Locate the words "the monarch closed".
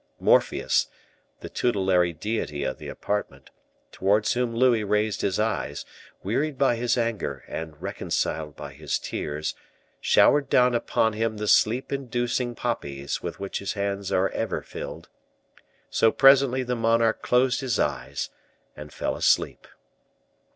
16.63-17.61